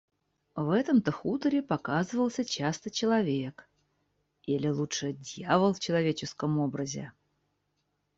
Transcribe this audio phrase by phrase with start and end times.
[0.55, 3.69] В этом-то хуторе показывался часто человек,
[4.47, 7.11] или, лучше, дьявол в человеческом образе.